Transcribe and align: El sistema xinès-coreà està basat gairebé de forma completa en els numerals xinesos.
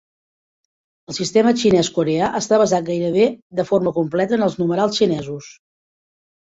El 1.11 1.15
sistema 1.17 1.53
xinès-coreà 1.65 2.31
està 2.41 2.59
basat 2.63 2.89
gairebé 2.89 3.29
de 3.61 3.69
forma 3.73 3.97
completa 4.01 4.41
en 4.41 4.49
els 4.49 4.61
numerals 4.65 5.03
xinesos. 5.03 5.57